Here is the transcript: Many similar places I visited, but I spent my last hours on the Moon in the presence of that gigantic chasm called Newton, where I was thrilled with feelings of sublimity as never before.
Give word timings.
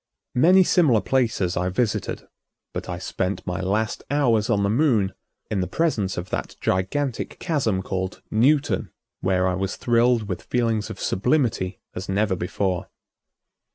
Many 0.33 0.63
similar 0.63 0.99
places 1.01 1.55
I 1.55 1.69
visited, 1.69 2.27
but 2.73 2.89
I 2.89 2.97
spent 2.97 3.45
my 3.45 3.61
last 3.61 4.01
hours 4.09 4.49
on 4.49 4.63
the 4.63 4.67
Moon 4.71 5.13
in 5.51 5.61
the 5.61 5.67
presence 5.67 6.17
of 6.17 6.31
that 6.31 6.55
gigantic 6.59 7.37
chasm 7.37 7.83
called 7.83 8.23
Newton, 8.31 8.89
where 9.19 9.47
I 9.47 9.53
was 9.53 9.75
thrilled 9.75 10.27
with 10.27 10.41
feelings 10.41 10.89
of 10.89 10.99
sublimity 10.99 11.81
as 11.93 12.09
never 12.09 12.35
before. 12.35 12.89